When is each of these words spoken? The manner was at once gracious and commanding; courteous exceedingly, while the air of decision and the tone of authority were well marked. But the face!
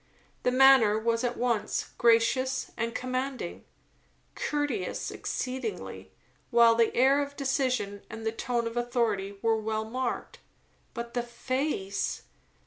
The 0.41 0.49
manner 0.51 0.97
was 0.97 1.23
at 1.23 1.37
once 1.37 1.91
gracious 1.99 2.71
and 2.75 2.95
commanding; 2.95 3.65
courteous 4.33 5.11
exceedingly, 5.11 6.11
while 6.49 6.73
the 6.73 6.95
air 6.95 7.21
of 7.21 7.35
decision 7.37 8.01
and 8.09 8.25
the 8.25 8.31
tone 8.31 8.65
of 8.65 8.75
authority 8.75 9.37
were 9.43 9.61
well 9.61 9.85
marked. 9.85 10.39
But 10.95 11.13
the 11.13 11.21
face! 11.21 12.23